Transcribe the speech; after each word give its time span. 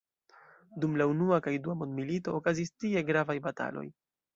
Dum 0.85 0.97
la 1.01 1.07
unua 1.11 1.39
kaj 1.49 1.55
dua 1.67 1.77
mondmilitoj, 1.85 2.37
okazis 2.41 2.77
tie 2.83 3.09
gravaj 3.13 3.41
bataloj. 3.51 3.91